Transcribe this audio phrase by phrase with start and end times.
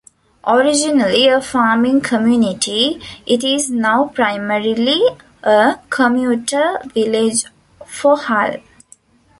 [0.47, 4.99] Originally a farming community, it is now primarily
[5.43, 7.45] a commuter village
[7.85, 8.55] for Hull.